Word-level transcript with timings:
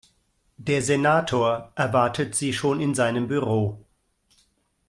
Der 0.57 0.81
Senator 0.81 1.71
erwartet 1.75 2.33
Sie 2.33 2.53
schon 2.53 2.81
in 2.81 2.95
seinem 2.95 3.27
Büro. 3.27 3.85